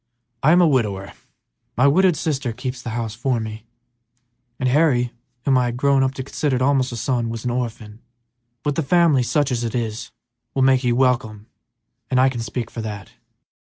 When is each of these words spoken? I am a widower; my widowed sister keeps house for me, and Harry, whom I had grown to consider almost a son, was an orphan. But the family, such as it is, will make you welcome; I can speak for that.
I 0.41 0.51
am 0.51 0.63
a 0.63 0.67
widower; 0.67 1.13
my 1.77 1.85
widowed 1.87 2.15
sister 2.17 2.53
keeps 2.53 2.81
house 2.81 3.13
for 3.13 3.39
me, 3.39 3.65
and 4.59 4.67
Harry, 4.67 5.13
whom 5.45 5.59
I 5.59 5.65
had 5.65 5.77
grown 5.77 6.01
to 6.01 6.23
consider 6.23 6.63
almost 6.63 6.91
a 6.91 6.95
son, 6.97 7.29
was 7.29 7.45
an 7.45 7.51
orphan. 7.51 8.01
But 8.63 8.73
the 8.73 8.81
family, 8.81 9.21
such 9.21 9.51
as 9.51 9.63
it 9.63 9.75
is, 9.75 10.09
will 10.55 10.63
make 10.63 10.83
you 10.83 10.95
welcome; 10.95 11.45
I 12.09 12.29
can 12.29 12.41
speak 12.41 12.71
for 12.71 12.81
that. 12.81 13.11